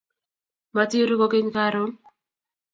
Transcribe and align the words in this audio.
Matiruu 0.75 1.19
kokeny 1.19 1.49
karon 1.55 1.91